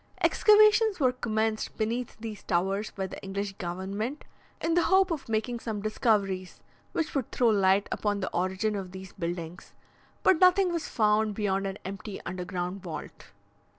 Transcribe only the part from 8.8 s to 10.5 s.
these buildings; but